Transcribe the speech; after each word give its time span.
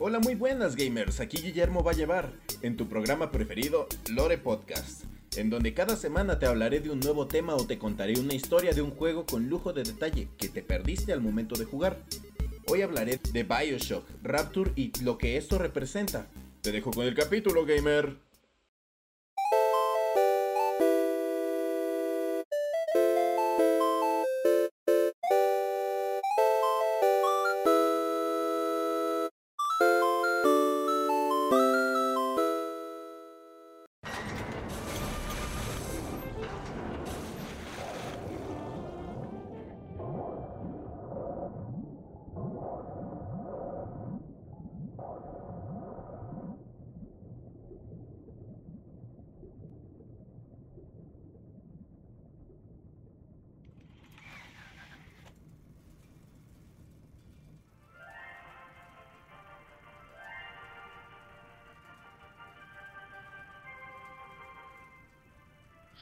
Hola, 0.00 0.20
muy 0.20 0.36
buenas 0.36 0.76
gamers, 0.76 1.18
aquí 1.18 1.38
Guillermo 1.38 1.82
va 1.82 1.90
a 1.90 1.94
llevar, 1.94 2.32
en 2.62 2.76
tu 2.76 2.88
programa 2.88 3.32
preferido, 3.32 3.88
Lore 4.08 4.38
Podcast, 4.38 5.02
en 5.36 5.50
donde 5.50 5.74
cada 5.74 5.96
semana 5.96 6.38
te 6.38 6.46
hablaré 6.46 6.78
de 6.78 6.90
un 6.90 7.00
nuevo 7.00 7.26
tema 7.26 7.56
o 7.56 7.66
te 7.66 7.78
contaré 7.78 8.16
una 8.20 8.34
historia 8.34 8.72
de 8.72 8.80
un 8.80 8.92
juego 8.92 9.26
con 9.26 9.48
lujo 9.48 9.72
de 9.72 9.82
detalle 9.82 10.28
que 10.38 10.48
te 10.48 10.62
perdiste 10.62 11.12
al 11.12 11.20
momento 11.20 11.56
de 11.56 11.64
jugar. 11.64 11.98
Hoy 12.68 12.82
hablaré 12.82 13.18
de 13.32 13.42
Bioshock, 13.42 14.04
Rapture 14.22 14.70
y 14.76 14.92
lo 15.02 15.18
que 15.18 15.36
esto 15.36 15.58
representa. 15.58 16.28
Te 16.60 16.70
dejo 16.70 16.92
con 16.92 17.04
el 17.04 17.16
capítulo, 17.16 17.64
gamer. 17.64 18.27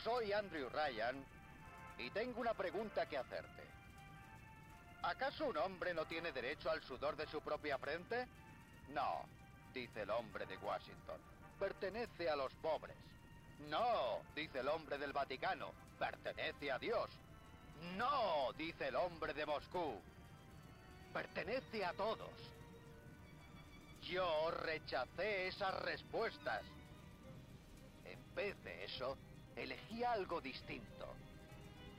Soy 0.06 0.32
Andrew 0.32 0.68
Ryan 0.68 1.16
y 1.98 2.10
tengo 2.10 2.40
una 2.40 2.54
pregunta 2.54 3.06
que 3.06 3.18
hacerte. 3.18 3.64
¿Acaso 5.02 5.46
un 5.46 5.56
hombre 5.56 5.94
no 5.94 6.04
tiene 6.06 6.30
derecho 6.30 6.70
al 6.70 6.80
sudor 6.84 7.16
de 7.16 7.26
su 7.26 7.40
propia 7.40 7.76
frente? 7.76 8.28
No, 8.90 9.24
dice 9.74 10.02
el 10.02 10.10
hombre 10.10 10.46
de 10.46 10.58
Washington. 10.58 11.20
Pertenece 11.58 12.30
a 12.30 12.36
los 12.36 12.54
pobres. 12.54 12.94
No, 13.68 14.20
dice 14.36 14.60
el 14.60 14.68
hombre 14.68 14.96
del 14.96 15.12
Vaticano. 15.12 15.72
Pertenece 15.98 16.70
a 16.70 16.78
Dios. 16.78 17.10
No, 17.96 18.52
dice 18.52 18.86
el 18.86 18.94
hombre 18.94 19.34
de 19.34 19.44
Moscú. 19.44 20.00
Pertenece 21.12 21.84
a 21.84 21.92
todos. 21.94 22.30
Yo 24.02 24.52
rechacé 24.52 25.48
esas 25.48 25.74
respuestas. 25.82 26.62
En 28.04 28.34
vez 28.36 28.62
de 28.62 28.84
eso, 28.84 29.18
elegí 29.56 30.04
algo 30.04 30.40
distinto. 30.40 31.14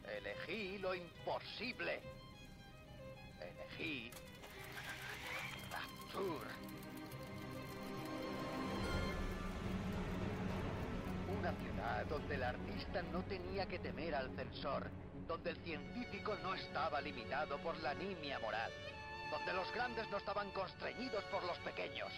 Elegí 0.08 0.77
lo 0.77 0.95
imposible. 0.95 2.00
Elegí 3.41 4.11
Rapture. 5.72 6.50
Una 11.39 11.52
ciudad 11.52 12.05
donde 12.05 12.35
el 12.35 12.44
artista 12.44 13.02
no 13.11 13.22
tenía 13.23 13.66
que 13.67 13.80
temer 13.80 14.16
al 14.16 14.33
censor, 14.35 14.89
donde 15.28 15.52
el 15.52 15.58
científico 15.58 16.35
no 16.41 16.53
estaba 16.55 17.02
limitado 17.02 17.58
por 17.59 17.78
la 17.81 17.94
nimia 17.94 18.39
moral, 18.39 18.72
donde 19.30 19.53
los 19.53 19.72
grandes 19.73 20.09
no 20.09 20.17
estaban 20.17 20.50
constreñidos 20.52 21.23
por 21.25 21.44
los 21.44 21.58
pequeños. 21.59 22.11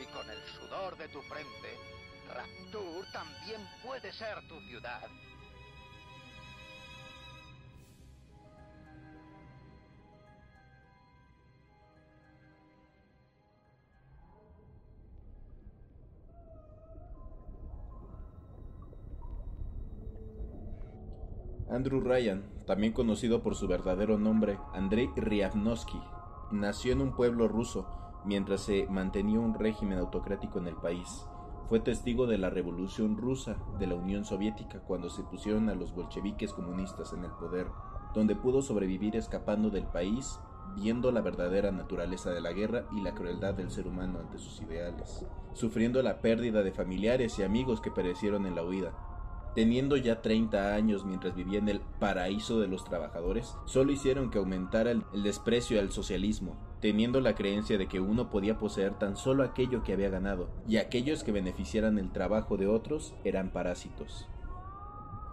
Y 0.00 0.06
con 0.06 0.28
el 0.28 0.42
sudor 0.46 0.96
de 0.96 1.08
tu 1.08 1.20
frente, 1.22 1.93
Rapture 2.28 3.06
también 3.12 3.60
puede 3.82 4.12
ser 4.12 4.36
tu 4.48 4.60
ciudad. 4.68 5.02
Andrew 21.74 22.00
Ryan, 22.00 22.44
también 22.66 22.92
conocido 22.92 23.42
por 23.42 23.56
su 23.56 23.66
verdadero 23.66 24.16
nombre, 24.16 24.58
Andrei 24.74 25.10
Ryavnosky, 25.16 26.00
nació 26.52 26.92
en 26.92 27.00
un 27.00 27.16
pueblo 27.16 27.48
ruso 27.48 27.88
mientras 28.24 28.60
se 28.60 28.86
mantenía 28.86 29.40
un 29.40 29.54
régimen 29.54 29.98
autocrático 29.98 30.58
en 30.60 30.68
el 30.68 30.76
país. 30.76 31.26
Fue 31.68 31.80
testigo 31.80 32.26
de 32.26 32.36
la 32.36 32.50
Revolución 32.50 33.16
Rusa 33.16 33.56
de 33.78 33.86
la 33.86 33.94
Unión 33.94 34.24
Soviética 34.24 34.80
cuando 34.80 35.08
se 35.08 35.22
pusieron 35.22 35.70
a 35.70 35.74
los 35.74 35.94
bolcheviques 35.94 36.52
comunistas 36.52 37.14
en 37.14 37.24
el 37.24 37.30
poder, 37.30 37.66
donde 38.14 38.36
pudo 38.36 38.60
sobrevivir 38.60 39.16
escapando 39.16 39.70
del 39.70 39.86
país, 39.86 40.38
viendo 40.76 41.10
la 41.10 41.22
verdadera 41.22 41.72
naturaleza 41.72 42.30
de 42.32 42.42
la 42.42 42.52
guerra 42.52 42.84
y 42.92 43.00
la 43.00 43.14
crueldad 43.14 43.54
del 43.54 43.70
ser 43.70 43.86
humano 43.86 44.18
ante 44.18 44.38
sus 44.38 44.60
ideales, 44.60 45.24
sufriendo 45.54 46.02
la 46.02 46.20
pérdida 46.20 46.62
de 46.62 46.72
familiares 46.72 47.38
y 47.38 47.42
amigos 47.42 47.80
que 47.80 47.90
perecieron 47.90 48.44
en 48.44 48.54
la 48.54 48.62
huida, 48.62 48.92
Teniendo 49.54 49.96
ya 49.96 50.20
30 50.20 50.74
años 50.74 51.04
mientras 51.04 51.36
vivía 51.36 51.60
en 51.60 51.68
el 51.68 51.80
paraíso 52.00 52.58
de 52.58 52.66
los 52.66 52.84
trabajadores, 52.84 53.56
solo 53.66 53.92
hicieron 53.92 54.30
que 54.30 54.38
aumentara 54.38 54.90
el, 54.90 55.04
desprecio 55.22 55.78
al 55.78 55.92
socialismo, 55.92 56.56
teniendo 56.84 57.22
la 57.22 57.34
creencia 57.34 57.78
de 57.78 57.86
que 57.86 57.98
uno 57.98 58.28
podía 58.28 58.58
poseer 58.58 58.92
tan 58.98 59.16
solo 59.16 59.42
aquello 59.42 59.82
que 59.82 59.94
había 59.94 60.10
ganado, 60.10 60.50
y 60.68 60.76
aquellos 60.76 61.24
que 61.24 61.32
beneficiaran 61.32 61.98
el 61.98 62.12
trabajo 62.12 62.58
de 62.58 62.66
otros 62.66 63.14
eran 63.24 63.48
parásitos. 63.54 64.28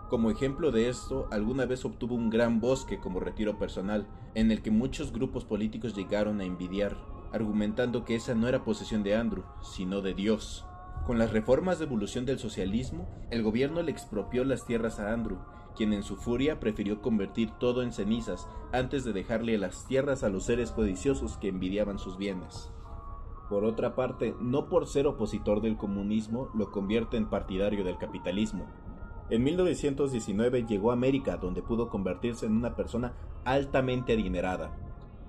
Como 0.10 0.32
ejemplo 0.32 0.72
de 0.72 0.88
esto, 0.88 1.28
alguna 1.30 1.66
vez 1.66 1.84
obtuvo 1.84 2.16
un 2.16 2.30
gran 2.30 2.62
bosque 2.62 3.00
como 3.00 3.20
retiro 3.20 3.60
personal, 3.60 4.08
en 4.34 4.50
el 4.50 4.62
que 4.62 4.72
muchos 4.72 5.12
grupos 5.12 5.44
políticos 5.44 5.94
llegaron 5.94 6.40
a 6.40 6.46
envidiar, 6.46 6.96
argumentando 7.34 8.06
que 8.06 8.16
esa 8.16 8.34
no 8.34 8.48
era 8.48 8.64
posesión 8.64 9.04
de 9.04 9.18
Andrew, 9.18 9.44
sino 9.62 10.02
de 10.02 10.14
Dios, 10.14 10.66
con 11.06 11.20
las 11.20 11.34
reformas 11.34 11.80
de 11.80 11.86
evolución 11.86 12.26
del 12.26 12.40
socialismo, 12.40 13.10
el 13.30 13.44
gobierno 13.44 13.82
le 13.82 13.92
expropió 13.92 14.46
las 14.46 14.66
tierras 14.66 15.00
a 15.02 15.12
Andrew, 15.12 15.40
quien 15.76 15.94
en 15.94 16.04
su 16.04 16.16
furia 16.16 16.60
prefirió 16.60 17.02
convertir 17.02 17.52
todo 17.52 17.84
en 17.84 17.92
cenizas 17.92 18.48
antes 18.72 19.04
de 19.04 19.14
dejarle 19.14 19.58
las 19.58 19.88
tierras 19.88 20.24
a 20.24 20.30
los 20.30 20.44
seres 20.44 20.72
codiciosos 20.72 21.38
que 21.38 21.50
envidiaban 21.50 22.00
sus 22.00 22.18
bienes. 22.18 22.72
Por 23.50 23.66
otra 23.66 23.96
parte, 23.96 24.34
no 24.40 24.70
por 24.70 24.88
ser 24.88 25.08
opositor 25.08 25.62
del 25.62 25.78
comunismo 25.78 26.50
lo 26.54 26.72
convierte 26.72 27.18
en 27.18 27.30
partidario 27.30 27.84
del 27.84 27.98
capitalismo. 27.98 28.66
En 29.30 29.44
1919 29.44 30.66
llegó 30.66 30.92
a 30.92 30.94
América 30.94 31.38
donde 31.38 31.62
pudo 31.62 31.90
convertirse 31.90 32.46
en 32.46 32.56
una 32.56 32.76
persona 32.76 33.14
altamente 33.44 34.14
adinerada, 34.14 34.74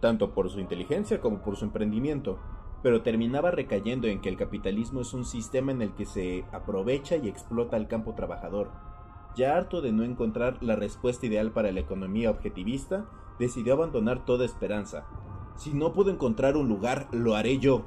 tanto 0.00 0.34
por 0.34 0.50
su 0.50 0.60
inteligencia 0.60 1.20
como 1.20 1.42
por 1.42 1.56
su 1.56 1.64
emprendimiento, 1.64 2.38
pero 2.82 3.02
terminaba 3.02 3.50
recayendo 3.50 4.08
en 4.08 4.20
que 4.20 4.28
el 4.28 4.36
capitalismo 4.36 5.00
es 5.00 5.14
un 5.14 5.24
sistema 5.24 5.72
en 5.72 5.82
el 5.82 5.94
que 5.94 6.04
se 6.04 6.44
aprovecha 6.52 7.16
y 7.16 7.28
explota 7.28 7.76
al 7.76 7.88
campo 7.88 8.14
trabajador. 8.14 8.70
Ya 9.34 9.56
harto 9.56 9.80
de 9.80 9.92
no 9.92 10.02
encontrar 10.02 10.62
la 10.62 10.76
respuesta 10.76 11.26
ideal 11.26 11.52
para 11.52 11.72
la 11.72 11.80
economía 11.80 12.30
objetivista, 12.30 13.06
decidió 13.38 13.74
abandonar 13.74 14.24
toda 14.24 14.44
esperanza. 14.44 15.06
Si 15.56 15.72
no 15.72 15.92
puedo 15.92 16.10
encontrar 16.10 16.56
un 16.56 16.68
lugar, 16.68 17.08
lo 17.12 17.34
haré 17.34 17.58
yo. 17.58 17.86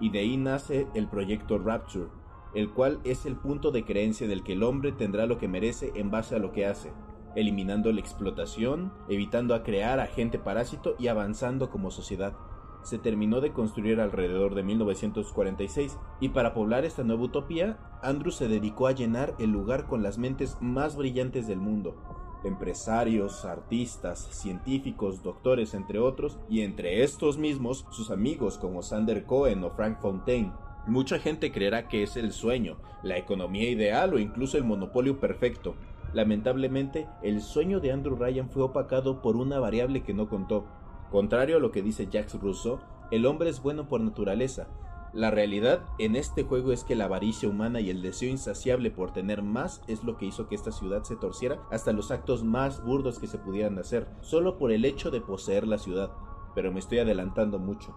Y 0.00 0.10
de 0.10 0.20
ahí 0.20 0.36
nace 0.36 0.86
el 0.94 1.08
proyecto 1.08 1.58
Rapture, 1.58 2.08
el 2.54 2.70
cual 2.70 3.00
es 3.04 3.26
el 3.26 3.36
punto 3.36 3.70
de 3.70 3.84
creencia 3.84 4.28
del 4.28 4.44
que 4.44 4.52
el 4.52 4.62
hombre 4.62 4.92
tendrá 4.92 5.26
lo 5.26 5.38
que 5.38 5.48
merece 5.48 5.92
en 5.96 6.10
base 6.10 6.36
a 6.36 6.38
lo 6.38 6.52
que 6.52 6.66
hace, 6.66 6.92
eliminando 7.34 7.92
la 7.92 8.00
explotación, 8.00 8.92
evitando 9.08 9.54
a 9.54 9.62
crear 9.62 9.98
a 10.00 10.06
gente 10.06 10.38
parásito 10.38 10.94
y 10.98 11.08
avanzando 11.08 11.70
como 11.70 11.90
sociedad 11.90 12.34
se 12.82 12.98
terminó 12.98 13.40
de 13.40 13.52
construir 13.52 14.00
alrededor 14.00 14.54
de 14.54 14.62
1946 14.62 15.98
y 16.20 16.30
para 16.30 16.54
poblar 16.54 16.84
esta 16.84 17.04
nueva 17.04 17.24
utopía, 17.24 17.78
Andrew 18.02 18.32
se 18.32 18.48
dedicó 18.48 18.86
a 18.86 18.92
llenar 18.92 19.34
el 19.38 19.50
lugar 19.50 19.86
con 19.86 20.02
las 20.02 20.18
mentes 20.18 20.56
más 20.60 20.96
brillantes 20.96 21.46
del 21.46 21.58
mundo, 21.58 21.96
empresarios, 22.44 23.44
artistas, 23.44 24.28
científicos, 24.30 25.22
doctores, 25.22 25.74
entre 25.74 25.98
otros, 25.98 26.38
y 26.48 26.62
entre 26.62 27.02
estos 27.02 27.38
mismos 27.38 27.86
sus 27.90 28.10
amigos 28.10 28.58
como 28.58 28.82
Sander 28.82 29.24
Cohen 29.24 29.64
o 29.64 29.70
Frank 29.70 30.00
Fontaine. 30.00 30.52
Mucha 30.86 31.18
gente 31.18 31.52
creerá 31.52 31.88
que 31.88 32.02
es 32.02 32.16
el 32.16 32.32
sueño, 32.32 32.78
la 33.02 33.18
economía 33.18 33.68
ideal 33.68 34.14
o 34.14 34.18
incluso 34.18 34.56
el 34.56 34.64
monopolio 34.64 35.20
perfecto. 35.20 35.74
Lamentablemente, 36.14 37.06
el 37.22 37.42
sueño 37.42 37.80
de 37.80 37.92
Andrew 37.92 38.16
Ryan 38.16 38.48
fue 38.48 38.62
opacado 38.62 39.20
por 39.20 39.36
una 39.36 39.60
variable 39.60 40.02
que 40.02 40.14
no 40.14 40.28
contó, 40.28 40.64
Contrario 41.10 41.56
a 41.56 41.60
lo 41.60 41.70
que 41.70 41.82
dice 41.82 42.08
Jacques 42.10 42.40
Rousseau, 42.40 42.80
el 43.10 43.24
hombre 43.26 43.48
es 43.48 43.62
bueno 43.62 43.88
por 43.88 44.00
naturaleza. 44.00 44.68
La 45.14 45.30
realidad 45.30 45.80
en 45.98 46.16
este 46.16 46.44
juego 46.44 46.70
es 46.70 46.84
que 46.84 46.94
la 46.94 47.06
avaricia 47.06 47.48
humana 47.48 47.80
y 47.80 47.88
el 47.88 48.02
deseo 48.02 48.28
insaciable 48.28 48.90
por 48.90 49.12
tener 49.12 49.42
más 49.42 49.80
es 49.88 50.04
lo 50.04 50.18
que 50.18 50.26
hizo 50.26 50.48
que 50.48 50.54
esta 50.54 50.70
ciudad 50.70 51.02
se 51.04 51.16
torciera 51.16 51.62
hasta 51.70 51.94
los 51.94 52.10
actos 52.10 52.44
más 52.44 52.84
burdos 52.84 53.18
que 53.18 53.26
se 53.26 53.38
pudieran 53.38 53.78
hacer, 53.78 54.06
solo 54.20 54.58
por 54.58 54.70
el 54.70 54.84
hecho 54.84 55.10
de 55.10 55.22
poseer 55.22 55.66
la 55.66 55.78
ciudad. 55.78 56.12
Pero 56.54 56.72
me 56.72 56.80
estoy 56.80 56.98
adelantando 56.98 57.58
mucho. 57.58 57.96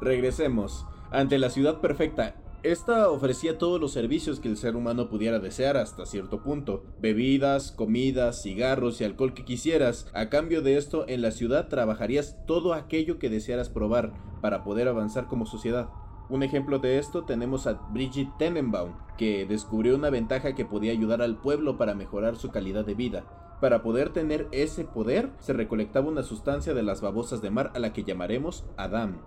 Regresemos. 0.00 0.86
ante 1.10 1.38
la 1.38 1.50
ciudad 1.50 1.80
perfecta. 1.80 2.34
Esta 2.66 3.10
ofrecía 3.10 3.58
todos 3.58 3.80
los 3.80 3.92
servicios 3.92 4.40
que 4.40 4.48
el 4.48 4.56
ser 4.56 4.74
humano 4.74 5.08
pudiera 5.08 5.38
desear 5.38 5.76
hasta 5.76 6.04
cierto 6.04 6.42
punto. 6.42 6.82
Bebidas, 7.00 7.70
comidas, 7.70 8.42
cigarros 8.42 9.00
y 9.00 9.04
alcohol 9.04 9.34
que 9.34 9.44
quisieras. 9.44 10.10
A 10.14 10.30
cambio 10.30 10.62
de 10.62 10.76
esto, 10.76 11.04
en 11.06 11.22
la 11.22 11.30
ciudad 11.30 11.68
trabajarías 11.68 12.44
todo 12.44 12.74
aquello 12.74 13.20
que 13.20 13.30
desearas 13.30 13.68
probar 13.68 14.14
para 14.40 14.64
poder 14.64 14.88
avanzar 14.88 15.28
como 15.28 15.46
sociedad. 15.46 15.90
Un 16.28 16.42
ejemplo 16.42 16.80
de 16.80 16.98
esto 16.98 17.22
tenemos 17.22 17.68
a 17.68 17.74
Brigitte 17.92 18.36
Tenenbaum, 18.36 18.94
que 19.16 19.46
descubrió 19.46 19.94
una 19.94 20.10
ventaja 20.10 20.56
que 20.56 20.64
podía 20.64 20.90
ayudar 20.90 21.22
al 21.22 21.36
pueblo 21.36 21.78
para 21.78 21.94
mejorar 21.94 22.34
su 22.34 22.50
calidad 22.50 22.84
de 22.84 22.94
vida. 22.94 23.58
Para 23.60 23.84
poder 23.84 24.12
tener 24.12 24.48
ese 24.50 24.84
poder, 24.84 25.30
se 25.38 25.52
recolectaba 25.52 26.08
una 26.08 26.24
sustancia 26.24 26.74
de 26.74 26.82
las 26.82 27.00
babosas 27.00 27.40
de 27.40 27.50
mar 27.50 27.70
a 27.76 27.78
la 27.78 27.92
que 27.92 28.02
llamaremos 28.02 28.64
Adam. 28.76 29.20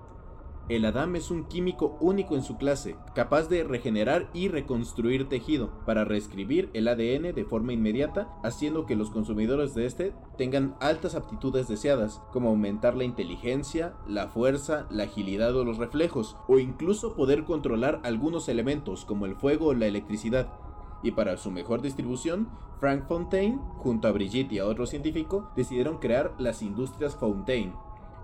El 0.70 0.86
Adam 0.86 1.16
es 1.16 1.32
un 1.32 1.46
químico 1.46 1.98
único 2.00 2.36
en 2.36 2.44
su 2.44 2.58
clase, 2.58 2.96
capaz 3.16 3.50
de 3.50 3.64
regenerar 3.64 4.30
y 4.36 4.50
reconstruir 4.50 5.28
tejido 5.28 5.72
para 5.84 6.06
reescribir 6.06 6.70
el 6.74 6.88
ADN 6.88 7.34
de 7.34 7.44
forma 7.44 7.74
inmediata, 7.74 8.30
haciendo 8.44 8.86
que 8.86 8.96
los 8.96 9.10
consumidores 9.10 9.74
de 9.74 9.88
este 9.88 10.14
tengan 10.38 10.76
altas 10.80 11.16
aptitudes 11.16 11.68
deseadas, 11.68 12.22
como 12.32 12.50
aumentar 12.50 12.96
la 12.96 13.04
inteligencia, 13.04 13.96
la 14.08 14.28
fuerza, 14.28 14.86
la 14.92 15.06
agilidad 15.06 15.56
o 15.56 15.66
los 15.66 15.80
reflejos, 15.80 16.38
o 16.48 16.60
incluso 16.60 17.16
poder 17.16 17.46
controlar 17.46 18.00
algunos 18.04 18.48
elementos 18.48 19.06
como 19.06 19.26
el 19.26 19.36
fuego 19.36 19.70
o 19.70 19.74
la 19.74 19.88
electricidad. 19.88 20.54
Y 21.02 21.12
para 21.12 21.38
su 21.38 21.50
mejor 21.50 21.82
distribución, 21.82 22.48
Frank 22.80 23.08
Fontaine, 23.08 23.60
junto 23.80 24.08
a 24.08 24.12
Brigitte 24.12 24.52
y 24.52 24.60
a 24.60 24.68
otro 24.68 24.86
científico, 24.86 25.50
decidieron 25.56 25.98
crear 25.98 26.36
las 26.38 26.62
industrias 26.62 27.16
Fontaine, 27.16 27.74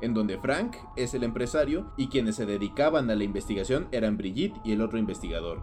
en 0.01 0.13
donde 0.13 0.37
Frank 0.37 0.75
es 0.95 1.13
el 1.13 1.23
empresario 1.23 1.91
y 1.97 2.07
quienes 2.07 2.35
se 2.35 2.45
dedicaban 2.45 3.09
a 3.09 3.15
la 3.15 3.23
investigación 3.23 3.87
eran 3.91 4.17
Brigitte 4.17 4.59
y 4.63 4.73
el 4.73 4.81
otro 4.81 4.97
investigador. 4.97 5.61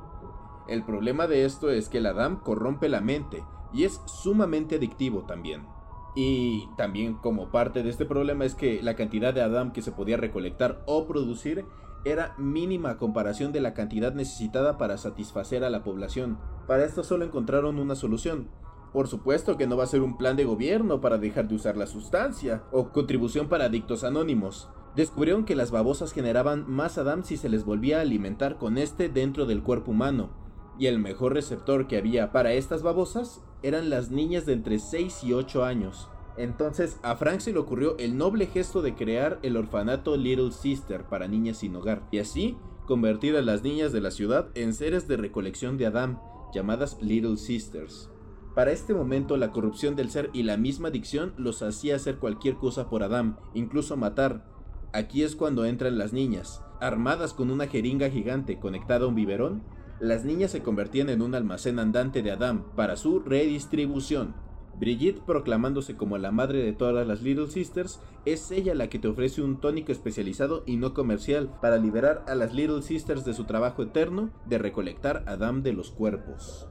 El 0.68 0.84
problema 0.84 1.26
de 1.26 1.44
esto 1.44 1.70
es 1.70 1.88
que 1.88 1.98
el 1.98 2.06
Adam 2.06 2.40
corrompe 2.40 2.88
la 2.88 3.00
mente 3.00 3.44
y 3.72 3.84
es 3.84 4.00
sumamente 4.06 4.76
adictivo 4.76 5.24
también. 5.24 5.66
Y 6.14 6.68
también 6.76 7.14
como 7.14 7.50
parte 7.50 7.82
de 7.82 7.90
este 7.90 8.04
problema 8.04 8.44
es 8.44 8.54
que 8.54 8.82
la 8.82 8.94
cantidad 8.94 9.32
de 9.32 9.42
Adam 9.42 9.72
que 9.72 9.82
se 9.82 9.92
podía 9.92 10.16
recolectar 10.16 10.82
o 10.86 11.06
producir 11.06 11.64
era 12.04 12.34
mínima 12.36 12.90
a 12.90 12.98
comparación 12.98 13.52
de 13.52 13.60
la 13.60 13.74
cantidad 13.74 14.12
necesitada 14.12 14.76
para 14.76 14.98
satisfacer 14.98 15.64
a 15.64 15.70
la 15.70 15.82
población. 15.82 16.38
Para 16.66 16.84
esto 16.84 17.04
solo 17.04 17.24
encontraron 17.24 17.78
una 17.78 17.94
solución, 17.94 18.48
por 18.92 19.08
supuesto 19.08 19.56
que 19.56 19.66
no 19.66 19.76
va 19.76 19.84
a 19.84 19.88
ser 19.88 20.02
un 20.02 20.16
plan 20.16 20.36
de 20.36 20.44
gobierno 20.44 21.00
para 21.00 21.18
dejar 21.18 21.48
de 21.48 21.54
usar 21.54 21.76
la 21.76 21.86
sustancia, 21.86 22.64
o 22.72 22.90
contribución 22.90 23.48
para 23.48 23.64
adictos 23.64 24.04
anónimos. 24.04 24.68
Descubrieron 24.94 25.44
que 25.44 25.56
las 25.56 25.70
babosas 25.70 26.12
generaban 26.12 26.70
más 26.70 26.98
Adam 26.98 27.24
si 27.24 27.36
se 27.36 27.48
les 27.48 27.64
volvía 27.64 27.98
a 27.98 28.02
alimentar 28.02 28.58
con 28.58 28.76
este 28.76 29.08
dentro 29.08 29.46
del 29.46 29.62
cuerpo 29.62 29.92
humano, 29.92 30.30
y 30.78 30.86
el 30.86 30.98
mejor 30.98 31.32
receptor 31.34 31.86
que 31.86 31.96
había 31.96 32.32
para 32.32 32.52
estas 32.52 32.82
babosas 32.82 33.42
eran 33.62 33.88
las 33.88 34.10
niñas 34.10 34.44
de 34.44 34.52
entre 34.52 34.78
6 34.78 35.24
y 35.24 35.32
8 35.32 35.64
años. 35.64 36.08
Entonces 36.36 36.98
a 37.02 37.16
Frank 37.16 37.40
se 37.40 37.52
le 37.52 37.58
ocurrió 37.58 37.96
el 37.98 38.16
noble 38.16 38.46
gesto 38.46 38.82
de 38.82 38.94
crear 38.94 39.38
el 39.42 39.56
orfanato 39.56 40.16
Little 40.16 40.50
Sister 40.50 41.04
para 41.04 41.28
niñas 41.28 41.58
sin 41.58 41.76
hogar, 41.76 42.02
y 42.10 42.18
así 42.18 42.56
convertir 42.86 43.36
a 43.36 43.42
las 43.42 43.62
niñas 43.62 43.92
de 43.92 44.00
la 44.00 44.10
ciudad 44.10 44.48
en 44.54 44.74
seres 44.74 45.08
de 45.08 45.16
recolección 45.16 45.78
de 45.78 45.86
Adam, 45.86 46.20
llamadas 46.52 46.98
Little 47.00 47.36
Sisters. 47.36 48.10
Para 48.54 48.72
este 48.72 48.92
momento 48.92 49.38
la 49.38 49.50
corrupción 49.50 49.96
del 49.96 50.10
ser 50.10 50.28
y 50.34 50.42
la 50.42 50.58
misma 50.58 50.88
adicción 50.88 51.32
los 51.38 51.62
hacía 51.62 51.96
hacer 51.96 52.16
cualquier 52.16 52.56
cosa 52.56 52.90
por 52.90 53.02
Adam, 53.02 53.36
incluso 53.54 53.96
matar. 53.96 54.44
Aquí 54.92 55.22
es 55.22 55.36
cuando 55.36 55.64
entran 55.64 55.96
las 55.96 56.12
niñas. 56.12 56.62
Armadas 56.78 57.32
con 57.32 57.50
una 57.50 57.66
jeringa 57.66 58.10
gigante 58.10 58.58
conectada 58.58 59.06
a 59.06 59.08
un 59.08 59.14
biberón, 59.14 59.62
las 60.00 60.24
niñas 60.24 60.50
se 60.50 60.62
convertían 60.62 61.08
en 61.08 61.22
un 61.22 61.34
almacén 61.34 61.78
andante 61.78 62.22
de 62.22 62.30
Adam 62.30 62.64
para 62.76 62.96
su 62.96 63.20
redistribución. 63.20 64.34
Brigitte, 64.78 65.22
proclamándose 65.24 65.96
como 65.96 66.18
la 66.18 66.32
madre 66.32 66.62
de 66.62 66.72
todas 66.72 67.06
las 67.06 67.22
Little 67.22 67.48
Sisters, 67.48 68.00
es 68.26 68.50
ella 68.50 68.74
la 68.74 68.88
que 68.88 68.98
te 68.98 69.08
ofrece 69.08 69.40
un 69.40 69.60
tónico 69.60 69.92
especializado 69.92 70.62
y 70.66 70.76
no 70.76 70.92
comercial 70.92 71.50
para 71.62 71.78
liberar 71.78 72.24
a 72.26 72.34
las 72.34 72.52
Little 72.52 72.82
Sisters 72.82 73.24
de 73.24 73.32
su 73.32 73.44
trabajo 73.44 73.82
eterno 73.82 74.30
de 74.46 74.58
recolectar 74.58 75.24
Adam 75.26 75.62
de 75.62 75.72
los 75.72 75.90
cuerpos. 75.90 76.68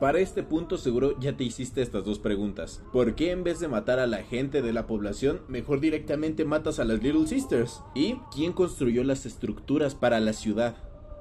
Para 0.00 0.20
este 0.20 0.42
punto 0.42 0.78
seguro 0.78 1.14
ya 1.20 1.36
te 1.36 1.44
hiciste 1.44 1.82
estas 1.82 2.06
dos 2.06 2.18
preguntas. 2.18 2.82
¿Por 2.90 3.14
qué 3.14 3.32
en 3.32 3.44
vez 3.44 3.60
de 3.60 3.68
matar 3.68 3.98
a 3.98 4.06
la 4.06 4.22
gente 4.22 4.62
de 4.62 4.72
la 4.72 4.86
población, 4.86 5.42
mejor 5.46 5.78
directamente 5.78 6.46
matas 6.46 6.78
a 6.80 6.86
las 6.86 7.02
Little 7.02 7.26
Sisters? 7.26 7.82
¿Y 7.94 8.14
quién 8.34 8.54
construyó 8.54 9.04
las 9.04 9.26
estructuras 9.26 9.94
para 9.94 10.18
la 10.18 10.32
ciudad? 10.32 10.74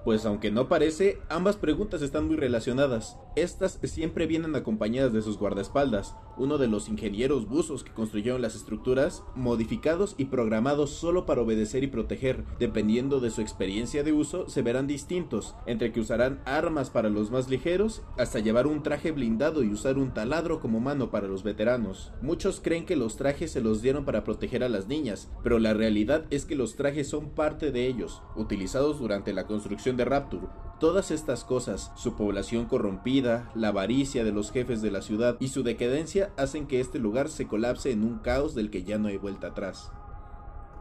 Pues 0.05 0.25
aunque 0.25 0.49
no 0.49 0.69
parece, 0.69 1.19
ambas 1.27 1.57
preguntas 1.57 2.01
están 2.01 2.27
muy 2.27 2.37
relacionadas. 2.37 3.17
Estas 3.39 3.79
siempre 3.83 4.27
vienen 4.27 4.53
acompañadas 4.57 5.13
de 5.13 5.21
sus 5.21 5.37
guardaespaldas, 5.37 6.13
uno 6.37 6.57
de 6.57 6.67
los 6.67 6.89
ingenieros 6.89 7.47
buzos 7.47 7.85
que 7.85 7.93
construyeron 7.93 8.41
las 8.41 8.53
estructuras, 8.53 9.23
modificados 9.33 10.15
y 10.17 10.25
programados 10.25 10.89
solo 10.89 11.25
para 11.25 11.39
obedecer 11.39 11.85
y 11.85 11.87
proteger. 11.87 12.43
Dependiendo 12.59 13.21
de 13.21 13.31
su 13.31 13.39
experiencia 13.39 14.03
de 14.03 14.11
uso, 14.11 14.49
se 14.49 14.61
verán 14.61 14.87
distintos, 14.87 15.55
entre 15.67 15.93
que 15.93 16.01
usarán 16.01 16.41
armas 16.43 16.89
para 16.89 17.07
los 17.07 17.31
más 17.31 17.49
ligeros, 17.49 18.01
hasta 18.17 18.39
llevar 18.39 18.67
un 18.67 18.83
traje 18.83 19.11
blindado 19.11 19.63
y 19.63 19.69
usar 19.69 19.97
un 19.97 20.13
taladro 20.13 20.59
como 20.59 20.81
mano 20.81 21.09
para 21.09 21.29
los 21.29 21.43
veteranos. 21.43 22.11
Muchos 22.21 22.59
creen 22.59 22.85
que 22.85 22.97
los 22.97 23.15
trajes 23.15 23.53
se 23.53 23.61
los 23.61 23.81
dieron 23.81 24.03
para 24.03 24.25
proteger 24.25 24.65
a 24.65 24.69
las 24.69 24.89
niñas, 24.89 25.31
pero 25.43 25.59
la 25.59 25.73
realidad 25.73 26.25
es 26.29 26.43
que 26.43 26.57
los 26.57 26.75
trajes 26.75 27.07
son 27.07 27.29
parte 27.29 27.71
de 27.71 27.87
ellos, 27.87 28.21
utilizados 28.35 28.99
durante 28.99 29.31
la 29.31 29.47
construcción 29.47 29.95
de 29.95 30.03
Rapture. 30.03 30.47
Todas 30.79 31.11
estas 31.11 31.43
cosas, 31.43 31.91
su 31.97 32.15
población 32.15 32.65
corrompida, 32.65 33.51
la 33.53 33.67
avaricia 33.67 34.23
de 34.23 34.31
los 34.31 34.49
jefes 34.49 34.81
de 34.81 34.91
la 34.91 35.01
ciudad 35.01 35.35
y 35.41 35.49
su 35.49 35.61
decadencia 35.61 36.31
hacen 36.37 36.67
que 36.67 36.79
este 36.79 36.99
lugar 36.99 37.27
se 37.27 37.47
colapse 37.47 37.91
en 37.91 38.05
un 38.05 38.19
caos 38.19 38.55
del 38.55 38.69
que 38.69 38.83
ya 38.83 38.97
no 38.97 39.09
hay 39.09 39.17
vuelta 39.17 39.47
atrás. 39.47 39.91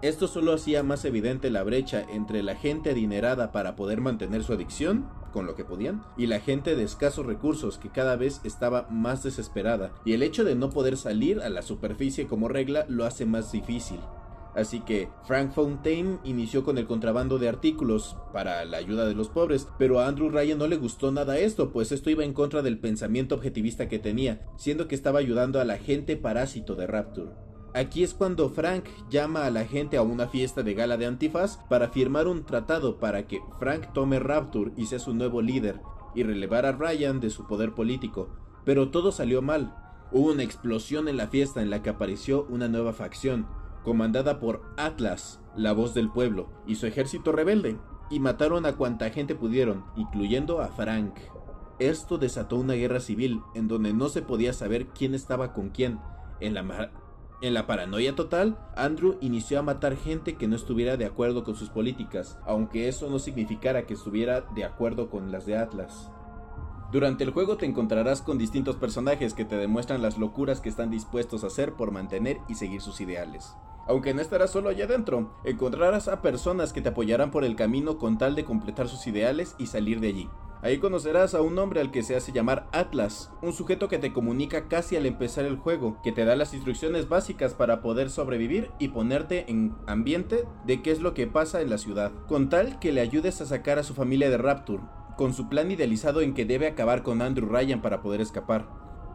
Esto 0.01 0.29
solo 0.29 0.53
hacía 0.53 0.85
más 0.85 1.05
evidente 1.05 1.51
la 1.51 1.65
brecha 1.65 2.07
entre 2.09 2.45
la 2.45 2.55
gente 2.55 2.91
adinerada 2.91 3.51
para 3.51 3.75
poder 3.75 4.01
mantener 4.01 4.45
su 4.45 4.53
adicción, 4.53 5.09
con 5.33 5.47
lo 5.47 5.57
que 5.57 5.65
podían, 5.65 6.05
y 6.17 6.27
la 6.27 6.39
gente 6.39 6.77
de 6.77 6.85
escasos 6.85 7.27
recursos 7.27 7.79
que 7.79 7.91
cada 7.91 8.15
vez 8.15 8.41
estaba 8.45 8.87
más 8.91 9.25
desesperada, 9.25 9.91
y 10.05 10.13
el 10.13 10.23
hecho 10.23 10.45
de 10.45 10.55
no 10.55 10.71
poder 10.71 10.97
salir 10.97 11.41
a 11.41 11.49
la 11.49 11.63
superficie 11.63 12.29
como 12.29 12.47
regla 12.47 12.87
lo 12.89 13.05
hace 13.05 13.27
más 13.27 13.51
difícil. 13.51 13.99
Así 14.59 14.81
que 14.81 15.09
Frank 15.23 15.53
Fontaine 15.53 16.19
inició 16.25 16.65
con 16.65 16.79
el 16.79 16.87
contrabando 16.89 17.39
de 17.39 17.49
artículos 17.49 18.17
para 18.33 18.65
la 18.65 18.79
ayuda 18.79 19.07
de 19.07 19.15
los 19.15 19.29
pobres, 19.29 19.69
pero 19.79 20.01
a 20.01 20.09
Andrew 20.09 20.31
Ryan 20.31 20.59
no 20.59 20.67
le 20.67 20.77
gustó 20.77 21.13
nada 21.13 21.39
esto, 21.39 21.71
pues 21.71 21.93
esto 21.93 22.11
iba 22.11 22.25
en 22.25 22.33
contra 22.33 22.61
del 22.61 22.81
pensamiento 22.81 23.37
objetivista 23.37 23.89
que 23.89 24.01
tenía, 24.01 24.49
siendo 24.57 24.89
que 24.89 24.97
estaba 24.97 25.21
ayudando 25.21 25.61
a 25.61 25.65
la 25.65 25.79
gente 25.79 26.17
parásito 26.17 26.75
de 26.75 26.89
Rapture. 26.89 27.31
Aquí 27.73 28.03
es 28.03 28.15
cuando 28.15 28.51
Frank 28.51 28.87
llama 29.09 29.47
a 29.47 29.53
la 29.53 29.65
gente 29.65 29.97
a 29.97 30.03
una 30.03 30.27
fiesta 30.27 30.65
de 30.65 30.75
gala 30.75 30.97
de 30.97 31.07
antifaz 31.07 31.59
para 31.69 31.91
firmar 31.91 32.27
un 32.27 32.45
tratado 32.45 32.99
para 32.99 33.29
que 33.29 33.41
Frank 33.61 33.93
tome 33.93 34.19
Rapture 34.19 34.73
y 34.77 34.87
sea 34.87 34.99
su 34.99 35.15
nuevo 35.15 35.41
líder, 35.41 35.81
y 36.17 36.25
relevar 36.25 36.67
a 36.67 36.73
Ryan 36.73 37.21
de 37.21 37.31
su 37.31 37.47
poder 37.47 37.75
político. 37.75 38.31
Pero 38.65 38.91
todo 38.91 39.13
salió 39.13 39.41
mal. 39.41 39.77
Hubo 40.11 40.33
una 40.33 40.43
explosión 40.43 41.07
en 41.07 41.17
la 41.17 41.29
fiesta 41.29 41.63
en 41.63 41.71
la 41.71 41.81
que 41.81 41.91
apareció 41.91 42.45
una 42.49 42.67
nueva 42.67 42.93
facción, 42.93 43.47
comandada 43.85 44.41
por 44.41 44.63
Atlas, 44.77 45.41
la 45.57 45.73
voz 45.73 45.95
del 45.95 46.11
pueblo, 46.11 46.49
y 46.67 46.77
su 46.77 46.87
ejército 46.87 47.33
rebelde, 47.33 47.79
y 48.11 48.21
mataron 48.21 48.67
a 48.67 48.77
cuanta 48.77 49.11
gente 49.11 49.35
pudieron, 49.35 49.85
incluyendo 49.97 50.61
a 50.61 50.69
Frank. 50.69 51.15
Esto 51.79 52.19
desató 52.19 52.57
una 52.57 52.75
guerra 52.75 53.01
civil 53.01 53.41
en 53.55 53.69
donde 53.69 53.93
no 53.93 54.09
se 54.09 54.23
podía 54.23 54.53
saber 54.53 54.89
quién 54.89 55.15
estaba 55.15 55.53
con 55.53 55.71
quién. 55.71 56.01
En 56.41 56.55
la, 56.55 56.91
en 57.41 57.55
la 57.55 57.67
paranoia 57.67 58.17
total, 58.17 58.59
Andrew 58.77 59.17
inició 59.21 59.61
a 59.61 59.63
matar 59.63 59.97
gente 59.97 60.37
que 60.37 60.49
no 60.49 60.57
estuviera 60.57 60.97
de 60.97 61.05
acuerdo 61.05 61.45
con 61.45 61.55
sus 61.55 61.71
políticas, 61.71 62.39
aunque 62.47 62.89
eso 62.89 63.09
no 63.11 63.19
significara 63.19 63.87
que 63.87 63.95
estuviera 63.95 64.41
de 64.55 64.65
acuerdo 64.65 65.09
con 65.09 65.31
las 65.31 65.47
de 65.47 65.57
Atlas. 65.57 66.11
Durante 66.91 67.23
el 67.23 67.31
juego 67.31 67.59
te 67.59 67.67
encontrarás 67.67 68.23
con 68.23 68.39
distintos 68.39 68.77
personajes 68.77 69.35
que 69.35 69.45
te 69.45 69.57
demuestran 69.57 70.01
las 70.01 70.17
locuras 70.17 70.61
que 70.61 70.71
están 70.71 70.91
dispuestos 70.91 71.45
a 71.45 71.49
hacer 71.49 71.75
por 71.75 71.93
mantener 71.93 72.39
y 72.49 72.55
seguir 72.55 72.81
sus 72.81 73.01
ideales. 73.01 73.55
Aunque 73.89 74.13
no 74.13 74.21
estarás 74.21 74.51
solo 74.51 74.69
allá 74.69 74.85
adentro, 74.85 75.33
encontrarás 75.45 76.09
a 76.09 76.21
personas 76.21 76.75
que 76.75 76.83
te 76.83 76.91
apoyarán 76.91 77.31
por 77.31 77.43
el 77.43 77.57
camino 77.57 77.97
con 77.97 78.19
tal 78.19 78.35
de 78.35 78.45
completar 78.45 78.87
sus 78.87 79.07
ideales 79.07 79.57
y 79.59 79.67
salir 79.67 80.01
de 80.01 80.09
allí. 80.09 80.29
Ahí 80.61 80.79
conocerás 80.79 81.35
a 81.35 81.41
un 81.41 81.57
hombre 81.59 81.81
al 81.81 81.91
que 81.91 82.03
se 82.03 82.17
hace 82.17 82.33
llamar 82.33 82.69
Atlas, 82.73 83.31
un 83.43 83.53
sujeto 83.53 83.89
que 83.89 83.99
te 83.99 84.13
comunica 84.13 84.69
casi 84.69 84.97
al 84.97 85.07
empezar 85.07 85.47
el 85.47 85.57
juego, 85.57 85.99
que 86.03 86.13
te 86.13 86.25
da 86.25 86.37
las 86.37 86.53
instrucciones 86.53 87.09
básicas 87.09 87.55
para 87.55 87.81
poder 87.81 88.11
sobrevivir 88.11 88.71
y 88.79 88.89
ponerte 88.89 89.45
en 89.49 89.75
ambiente 89.87 90.45
de 90.67 90.83
qué 90.83 90.91
es 90.91 91.01
lo 91.01 91.15
que 91.15 91.27
pasa 91.27 91.63
en 91.63 91.71
la 91.71 91.79
ciudad, 91.79 92.13
con 92.27 92.49
tal 92.49 92.81
que 92.81 92.93
le 92.93 93.01
ayudes 93.01 93.41
a 93.41 93.47
sacar 93.47 93.79
a 93.79 93.85
su 93.85 93.95
familia 93.95 94.31
de 94.31 94.37
Rapture, 94.37 94.83
con 95.17 95.33
su 95.33 95.49
plan 95.49 95.71
idealizado 95.71 96.21
en 96.21 96.35
que 96.35 96.45
debe 96.45 96.67
acabar 96.67 97.03
con 97.03 97.23
Andrew 97.23 97.49
Ryan 97.49 97.81
para 97.81 98.03
poder 98.03 98.21
escapar. 98.21 98.69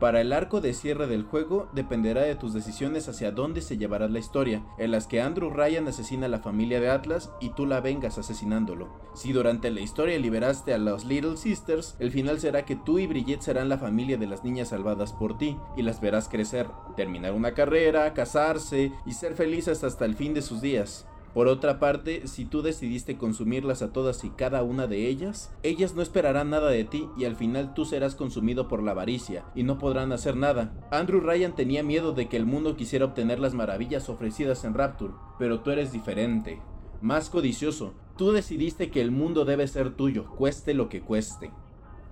Para 0.04 0.20
el 0.20 0.34
arco 0.34 0.60
de 0.60 0.74
cierre 0.74 1.08
del 1.08 1.24
juego 1.24 1.70
dependerá 1.72 2.24
de 2.24 2.36
tus 2.36 2.54
decisiones 2.54 3.08
hacia 3.08 3.32
dónde 3.32 3.62
se 3.62 3.78
llevará 3.78 4.10
la 4.10 4.20
historia, 4.20 4.62
en 4.78 4.92
las 4.92 5.08
que 5.08 5.22
Andrew 5.22 5.50
Ryan 5.50 5.88
asesina 5.88 6.26
a 6.26 6.30
la 6.30 6.40
familia 6.40 6.82
de 6.82 6.90
Atlas 6.90 7.32
y 7.40 7.52
tú 7.52 7.66
la 7.66 7.80
vengas 7.80 8.18
asesinándolo. 8.18 8.90
Si 9.14 9.32
durante 9.32 9.72
la 9.72 9.80
historia 9.80 10.20
liberaste 10.20 10.74
a 10.74 10.78
los 10.78 11.06
Little 11.06 11.38
Sisters, 11.38 11.96
el 12.00 12.12
final 12.12 12.42
será 12.42 12.66
que 12.66 12.76
tú 12.76 13.00
y 13.00 13.08
Bridget 13.08 13.40
serán 13.40 13.70
la 13.70 13.78
familia 13.78 14.18
de 14.18 14.28
las 14.28 14.44
niñas 14.44 14.68
salvadas 14.68 15.14
por 15.14 15.38
ti 15.38 15.58
y 15.78 15.84
las 15.84 16.02
verás 16.02 16.28
crecer, 16.28 16.68
terminar 16.98 17.32
una 17.32 17.54
carrera, 17.54 18.14
casarse 18.14 18.92
y 19.06 19.14
ser 19.14 19.36
felices 19.36 19.86
hasta 19.86 20.04
el 20.04 20.16
fin 20.16 20.34
de 20.34 20.42
sus 20.42 20.60
días. 20.60 21.08
Por 21.34 21.48
otra 21.48 21.80
parte, 21.80 22.28
si 22.28 22.46
tú 22.46 22.62
decidiste 22.62 23.18
consumirlas 23.18 23.82
a 23.82 23.92
todas 23.92 24.24
y 24.24 24.30
cada 24.30 24.62
una 24.62 24.86
de 24.86 25.08
ellas, 25.08 25.52
ellas 25.64 25.96
no 25.96 26.04
esperarán 26.04 26.52
nada 26.52 26.70
de 26.70 26.84
ti 26.84 27.10
y 27.18 27.26
al 27.26 27.36
final 27.36 27.74
tú 27.74 27.86
serás 27.86 28.14
consumido 28.14 28.68
por 28.68 28.84
la 28.84 28.92
avaricia 28.92 29.44
y 29.56 29.64
no 29.64 29.80
podrán 29.80 30.12
hacer 30.12 30.36
nada. 30.36 30.74
Andrew 30.92 31.22
Ryan 31.22 31.56
tenía 31.56 31.82
miedo 31.82 32.14
de 32.14 32.30
que 32.30 32.38
el 32.38 32.46
mundo 32.46 32.76
quisiera 32.76 33.06
obtener 33.06 33.40
las 33.40 33.56
maravillas 33.56 34.10
ofrecidas 34.10 34.64
en 34.64 34.76
Rapture, 34.76 35.14
pero 35.40 35.62
tú 35.62 35.72
eres 35.72 35.92
diferente, 35.92 36.62
más 37.02 37.32
codicioso. 37.32 37.96
Tú 38.16 38.32
decidiste 38.32 38.92
que 38.92 39.02
el 39.02 39.10
mundo 39.10 39.44
debe 39.44 39.68
ser 39.68 39.96
tuyo, 39.96 40.30
cueste 40.36 40.76
lo 40.76 40.88
que 40.88 41.02
cueste. 41.02 41.50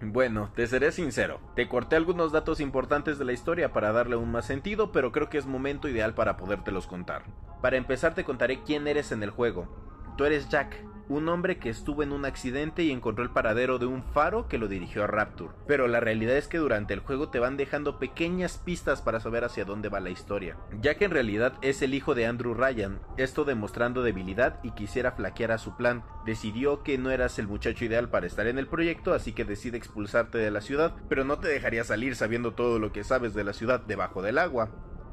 Bueno, 0.01 0.49
te 0.55 0.65
seré 0.65 0.91
sincero, 0.91 1.39
te 1.55 1.69
corté 1.69 1.95
algunos 1.95 2.31
datos 2.31 2.59
importantes 2.59 3.19
de 3.19 3.25
la 3.25 3.33
historia 3.33 3.71
para 3.71 3.91
darle 3.91 4.15
un 4.15 4.31
más 4.31 4.47
sentido, 4.47 4.91
pero 4.91 5.11
creo 5.11 5.29
que 5.29 5.37
es 5.37 5.45
momento 5.45 5.87
ideal 5.87 6.15
para 6.15 6.37
podértelos 6.37 6.87
contar. 6.87 7.25
Para 7.61 7.77
empezar 7.77 8.15
te 8.15 8.23
contaré 8.23 8.63
quién 8.63 8.87
eres 8.87 9.11
en 9.11 9.23
el 9.23 9.29
juego. 9.29 9.67
Tú 10.17 10.25
eres 10.25 10.49
Jack, 10.49 10.75
un 11.11 11.27
hombre 11.29 11.57
que 11.57 11.69
estuvo 11.69 12.03
en 12.03 12.11
un 12.11 12.25
accidente 12.25 12.83
y 12.83 12.91
encontró 12.91 13.23
el 13.23 13.31
paradero 13.31 13.79
de 13.79 13.85
un 13.85 14.03
faro 14.03 14.47
que 14.47 14.57
lo 14.57 14.67
dirigió 14.67 15.03
a 15.03 15.07
Rapture. 15.07 15.53
Pero 15.67 15.87
la 15.87 15.99
realidad 15.99 16.37
es 16.37 16.47
que 16.47 16.57
durante 16.57 16.93
el 16.93 17.01
juego 17.01 17.29
te 17.29 17.39
van 17.39 17.57
dejando 17.57 17.99
pequeñas 17.99 18.57
pistas 18.57 19.01
para 19.01 19.19
saber 19.19 19.43
hacia 19.43 19.65
dónde 19.65 19.89
va 19.89 19.99
la 19.99 20.09
historia. 20.09 20.57
Ya 20.81 20.95
que 20.95 21.05
en 21.05 21.11
realidad 21.11 21.53
es 21.61 21.81
el 21.81 21.93
hijo 21.93 22.15
de 22.15 22.25
Andrew 22.25 22.53
Ryan, 22.53 22.99
esto 23.17 23.43
demostrando 23.43 24.03
debilidad 24.03 24.59
y 24.63 24.71
quisiera 24.71 25.11
flaquear 25.11 25.51
a 25.51 25.57
su 25.57 25.75
plan. 25.75 26.03
Decidió 26.25 26.81
que 26.81 26.97
no 26.97 27.11
eras 27.11 27.37
el 27.39 27.47
muchacho 27.47 27.85
ideal 27.85 28.09
para 28.09 28.27
estar 28.27 28.47
en 28.47 28.57
el 28.57 28.67
proyecto, 28.67 29.13
así 29.13 29.33
que 29.33 29.45
decide 29.45 29.77
expulsarte 29.77 30.37
de 30.37 30.51
la 30.51 30.61
ciudad, 30.61 30.95
pero 31.09 31.25
no 31.25 31.39
te 31.39 31.49
dejaría 31.49 31.83
salir 31.83 32.15
sabiendo 32.15 32.53
todo 32.53 32.79
lo 32.79 32.91
que 32.91 33.03
sabes 33.03 33.33
de 33.33 33.43
la 33.43 33.53
ciudad 33.53 33.81
debajo 33.81 34.21
del 34.21 34.37
agua. 34.37 34.69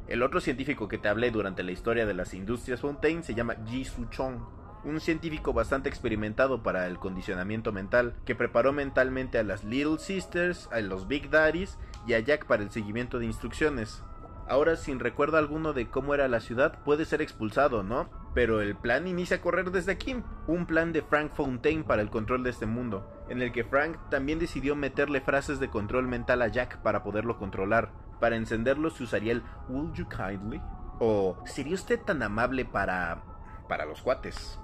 El 0.08 0.22
otro 0.22 0.40
científico 0.40 0.88
que 0.88 0.98
te 0.98 1.08
hablé 1.08 1.30
durante 1.30 1.62
la 1.62 1.72
historia 1.72 2.06
de 2.06 2.14
las 2.14 2.34
industrias 2.34 2.80
Fontaine 2.80 3.22
se 3.22 3.34
llama 3.34 3.56
Ji 3.66 3.84
Su 3.84 4.06
Chong 4.06 4.40
un 4.84 5.00
científico 5.00 5.52
bastante 5.52 5.88
experimentado 5.88 6.62
para 6.62 6.86
el 6.86 6.98
condicionamiento 6.98 7.72
mental, 7.72 8.14
que 8.24 8.34
preparó 8.34 8.72
mentalmente 8.72 9.38
a 9.38 9.42
las 9.42 9.64
Little 9.64 9.98
Sisters, 9.98 10.68
a 10.72 10.80
los 10.80 11.08
Big 11.08 11.30
Daddies 11.30 11.78
y 12.06 12.14
a 12.14 12.20
Jack 12.20 12.46
para 12.46 12.62
el 12.62 12.70
seguimiento 12.70 13.18
de 13.18 13.26
instrucciones. 13.26 14.02
Ahora, 14.48 14.76
sin 14.76 14.98
recuerdo 14.98 15.36
alguno 15.36 15.74
de 15.74 15.88
cómo 15.88 16.14
era 16.14 16.26
la 16.26 16.40
ciudad, 16.40 16.82
puede 16.82 17.04
ser 17.04 17.20
expulsado, 17.20 17.82
¿no? 17.82 18.08
Pero 18.34 18.62
el 18.62 18.76
plan 18.76 19.06
inicia 19.06 19.38
a 19.38 19.40
correr 19.42 19.70
desde 19.70 19.92
aquí. 19.92 20.16
Un 20.46 20.64
plan 20.64 20.92
de 20.92 21.02
Frank 21.02 21.32
Fontaine 21.34 21.84
para 21.84 22.00
el 22.00 22.08
control 22.08 22.44
de 22.44 22.50
este 22.50 22.64
mundo, 22.64 23.06
en 23.28 23.42
el 23.42 23.52
que 23.52 23.64
Frank 23.64 23.98
también 24.08 24.38
decidió 24.38 24.74
meterle 24.74 25.20
frases 25.20 25.60
de 25.60 25.68
control 25.68 26.08
mental 26.08 26.40
a 26.40 26.48
Jack 26.48 26.78
para 26.78 27.02
poderlo 27.02 27.36
controlar. 27.36 27.92
Para 28.20 28.36
encenderlo 28.36 28.90
se 28.90 29.04
usaría 29.04 29.32
el 29.32 29.42
Will 29.68 29.92
you 29.92 30.08
kindly? 30.08 30.60
O 30.98 31.38
¿sería 31.44 31.74
usted 31.74 32.00
tan 32.00 32.22
amable 32.22 32.64
para... 32.64 33.22
para 33.68 33.84
los 33.84 34.02
cuates? 34.02 34.58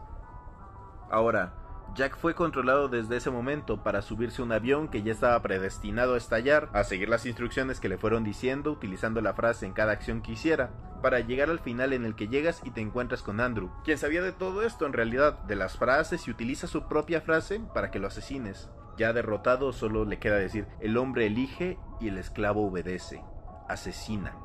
Ahora, 1.10 1.54
Jack 1.94 2.16
fue 2.16 2.34
controlado 2.34 2.88
desde 2.88 3.16
ese 3.16 3.30
momento 3.30 3.84
para 3.84 4.02
subirse 4.02 4.42
a 4.42 4.44
un 4.44 4.52
avión 4.52 4.88
que 4.88 5.02
ya 5.02 5.12
estaba 5.12 5.40
predestinado 5.42 6.14
a 6.14 6.16
estallar, 6.16 6.68
a 6.72 6.82
seguir 6.82 7.08
las 7.08 7.24
instrucciones 7.24 7.78
que 7.78 7.88
le 7.88 7.98
fueron 7.98 8.24
diciendo 8.24 8.72
utilizando 8.72 9.20
la 9.20 9.34
frase 9.34 9.66
en 9.66 9.74
cada 9.74 9.92
acción 9.92 10.20
que 10.20 10.32
hiciera, 10.32 10.70
para 11.02 11.20
llegar 11.20 11.50
al 11.50 11.60
final 11.60 11.92
en 11.92 12.04
el 12.04 12.16
que 12.16 12.26
llegas 12.26 12.62
y 12.64 12.70
te 12.70 12.80
encuentras 12.80 13.22
con 13.22 13.38
Andrew, 13.40 13.70
quien 13.84 13.98
sabía 13.98 14.22
de 14.22 14.32
todo 14.32 14.62
esto 14.62 14.86
en 14.86 14.92
realidad, 14.92 15.38
de 15.44 15.54
las 15.54 15.76
frases 15.76 16.26
y 16.26 16.32
utiliza 16.32 16.66
su 16.66 16.88
propia 16.88 17.20
frase 17.20 17.60
para 17.72 17.92
que 17.92 18.00
lo 18.00 18.08
asesines. 18.08 18.70
Ya 18.96 19.12
derrotado 19.12 19.72
solo 19.72 20.04
le 20.04 20.18
queda 20.18 20.36
decir, 20.36 20.66
el 20.80 20.96
hombre 20.96 21.26
elige 21.26 21.78
y 22.00 22.08
el 22.08 22.18
esclavo 22.18 22.66
obedece. 22.66 23.22
Asesina. 23.68 24.36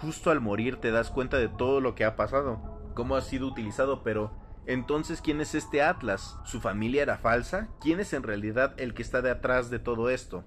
Justo 0.00 0.30
al 0.30 0.40
morir 0.40 0.76
te 0.76 0.90
das 0.90 1.10
cuenta 1.10 1.36
de 1.36 1.48
todo 1.48 1.80
lo 1.80 1.94
que 1.94 2.04
ha 2.04 2.16
pasado, 2.16 2.60
cómo 2.94 3.16
ha 3.16 3.20
sido 3.20 3.46
utilizado, 3.46 4.02
pero 4.02 4.32
entonces, 4.66 5.20
¿quién 5.20 5.40
es 5.40 5.54
este 5.54 5.82
Atlas? 5.82 6.38
¿Su 6.44 6.60
familia 6.60 7.02
era 7.02 7.18
falsa? 7.18 7.68
¿Quién 7.80 7.98
es 7.98 8.12
en 8.12 8.22
realidad 8.22 8.74
el 8.76 8.94
que 8.94 9.02
está 9.02 9.22
detrás 9.22 9.70
de 9.70 9.78
todo 9.78 10.10
esto? 10.10 10.44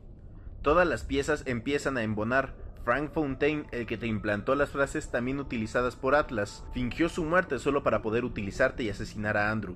Todas 0.61 0.87
las 0.87 1.03
piezas 1.03 1.43
empiezan 1.45 1.97
a 1.97 2.03
embonar. 2.03 2.55
Frank 2.85 3.11
Fontaine, 3.11 3.65
el 3.71 3.85
que 3.85 3.97
te 3.97 4.07
implantó 4.07 4.55
las 4.55 4.69
frases 4.69 5.09
también 5.09 5.39
utilizadas 5.39 5.95
por 5.95 6.15
Atlas, 6.15 6.65
fingió 6.73 7.09
su 7.09 7.23
muerte 7.23 7.59
solo 7.59 7.83
para 7.83 8.01
poder 8.01 8.23
utilizarte 8.23 8.83
y 8.83 8.89
asesinar 8.89 9.35
a 9.35 9.51
Andrew. 9.51 9.75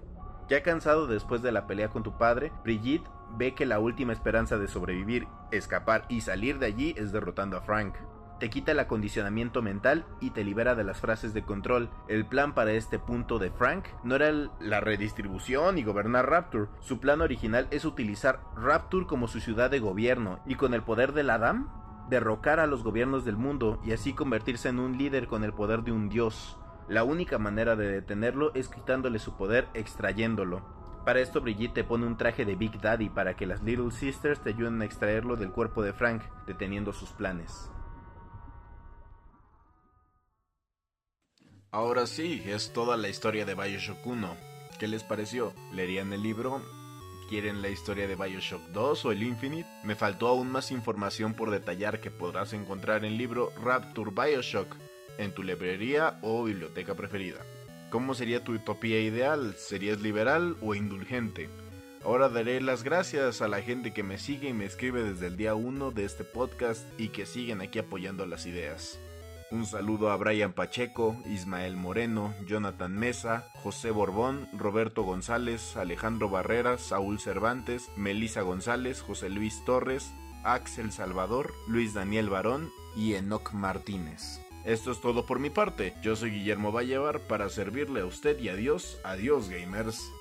Ya 0.50 0.64
cansado 0.64 1.08
después 1.08 1.42
de 1.42 1.52
la 1.52 1.68
pelea 1.68 1.90
con 1.90 2.04
tu 2.04 2.18
padre, 2.18 2.52
Brigitte 2.64 3.10
ve 3.36 3.54
que 3.54 3.66
la 3.66 3.80
última 3.80 4.14
esperanza 4.14 4.58
de 4.58 4.68
sobrevivir, 4.68 5.28
escapar 5.52 6.06
y 6.10 6.22
salir 6.22 6.60
de 6.60 6.68
allí 6.68 6.96
es 6.98 7.12
derrotando 7.12 7.58
a 7.58 7.62
Frank 7.62 7.96
te 8.40 8.50
quita 8.50 8.72
el 8.72 8.80
acondicionamiento 8.80 9.62
mental 9.62 10.06
y 10.20 10.30
te 10.30 10.44
libera 10.44 10.76
de 10.76 10.84
las 10.84 11.00
frases 11.00 11.34
de 11.34 11.44
control. 11.44 11.90
El 12.08 12.26
plan 12.26 12.54
para 12.54 12.72
este 12.72 13.00
punto 13.00 13.40
de 13.40 13.50
Frank 13.50 13.86
no 14.04 14.16
era 14.16 14.32
la 14.60 14.80
redistribución 14.80 15.78
y 15.78 15.84
gobernar 15.84 16.30
Rapture. 16.30 16.68
Su 16.80 17.00
plan 17.00 17.22
original 17.22 17.68
es 17.72 17.86
utilizar 17.86 18.42
Rapture 18.56 19.08
como 19.08 19.28
su 19.28 19.40
ciudad 19.40 19.72
de 19.72 19.80
gobierno 19.80 20.40
y 20.46 20.56
con 20.56 20.74
el 20.74 20.84
poder 20.84 21.14
del 21.14 21.30
Adam 21.30 21.70
derrocar 22.10 22.60
a 22.60 22.68
los 22.68 22.84
gobiernos 22.84 23.26
del 23.26 23.38
mundo 23.38 23.82
y 23.84 23.92
así 23.92 24.14
convertirse 24.14 24.70
en 24.70 24.80
un 24.80 24.98
líder 24.98 25.28
con 25.28 25.44
el 25.44 25.54
poder 25.54 25.84
de 25.84 25.92
un 25.92 26.08
dios. 26.08 26.58
La 26.88 27.04
única 27.04 27.38
manera 27.38 27.76
de 27.76 27.88
detenerlo 27.88 28.54
es 28.54 28.70
quitándole 28.70 29.20
su 29.20 29.36
poder 29.36 29.68
extrayéndolo. 29.74 30.77
Para 31.08 31.22
esto 31.22 31.40
Brigitte 31.40 31.74
te 31.74 31.84
pone 31.86 32.06
un 32.06 32.18
traje 32.18 32.44
de 32.44 32.58
Big 32.58 32.82
Daddy 32.82 33.08
para 33.08 33.38
que 33.38 33.46
las 33.46 33.64
Little 33.64 33.92
Sisters 33.92 34.44
te 34.44 34.50
ayuden 34.50 34.82
a 34.82 34.84
extraerlo 34.84 35.38
del 35.38 35.54
cuerpo 35.54 35.82
de 35.82 35.94
Frank, 35.94 36.22
deteniendo 36.46 36.92
sus 36.92 37.12
planes. 37.12 37.72
Ahora 41.72 42.08
sí, 42.08 42.44
es 42.46 42.74
toda 42.74 42.98
la 42.98 43.08
historia 43.08 43.46
de 43.46 43.56
Bioshock 43.56 44.06
1. 44.06 44.36
¿Qué 44.78 44.90
les 44.90 45.06
pareció? 45.06 45.54
¿Leerían 45.72 46.12
el 46.12 46.24
libro? 46.24 46.62
¿Quieren 47.30 47.62
la 47.62 47.70
historia 47.70 48.06
de 48.06 48.18
Bioshock 48.18 48.64
2 48.74 49.06
o 49.06 49.12
el 49.14 49.24
Infinite? 49.24 49.70
Me 49.86 49.96
faltó 49.96 50.28
aún 50.28 50.52
más 50.52 50.72
información 50.72 51.36
por 51.36 51.52
detallar 51.52 52.02
que 52.02 52.12
podrás 52.12 52.52
encontrar 52.52 53.06
en 53.06 53.14
el 53.14 53.18
libro 53.18 53.54
Rapture 53.64 54.12
Bioshock 54.12 54.76
en 55.18 55.34
tu 55.34 55.42
librería 55.42 56.20
o 56.22 56.44
biblioteca 56.44 56.96
preferida. 56.96 57.46
¿Cómo 57.90 58.16
sería 58.16 58.44
tu 58.44 58.54
utopía 58.54 59.00
ideal? 59.00 59.56
¿Serías 59.58 60.02
liberal 60.02 60.58
o 60.62 60.76
indulgente? 60.76 61.50
Ahora 62.04 62.28
daré 62.28 62.60
las 62.60 62.84
gracias 62.84 63.42
a 63.42 63.48
la 63.48 63.62
gente 63.62 63.94
que 63.94 64.04
me 64.04 64.18
sigue 64.18 64.50
y 64.50 64.54
me 64.54 64.66
escribe 64.66 65.04
desde 65.04 65.28
el 65.28 65.38
día 65.38 65.56
1 65.56 65.92
de 65.92 66.04
este 66.04 66.26
podcast 66.26 66.86
y 67.00 67.10
que 67.10 67.26
siguen 67.26 67.62
aquí 67.62 67.80
apoyando 67.80 68.26
las 68.26 68.46
ideas. 68.46 69.00
Un 69.52 69.66
saludo 69.66 70.12
a 70.12 70.18
Brian 70.18 70.52
Pacheco, 70.52 71.16
Ismael 71.26 71.78
Moreno, 71.78 72.34
Jonathan 72.46 72.94
Mesa, 72.94 73.48
José 73.64 73.92
Borbón, 73.92 74.50
Roberto 74.52 75.04
González, 75.04 75.78
Alejandro 75.78 76.30
Barreras, 76.30 76.82
Saúl 76.82 77.22
Cervantes, 77.22 77.90
Melisa 77.96 78.42
González, 78.42 79.02
José 79.02 79.30
Luis 79.30 79.64
Torres, 79.64 80.12
Axel 80.44 80.92
Salvador, 80.92 81.54
Luis 81.70 81.94
Daniel 81.94 82.30
Barón 82.30 82.70
y 82.98 83.14
Enoc 83.14 83.54
Martínez. 83.54 84.42
Esto 84.66 84.92
es 84.92 85.00
todo 85.00 85.26
por 85.26 85.40
mi 85.40 85.50
parte. 85.50 85.94
Yo 86.02 86.16
soy 86.16 86.32
Guillermo 86.32 86.72
Vallevar 86.72 87.22
para 87.22 87.50
servirle 87.50 88.02
a 88.02 88.06
usted 88.06 88.40
y 88.40 88.50
a 88.50 88.56
Dios. 88.56 89.00
Adiós 89.04 89.50
gamers. 89.50 90.12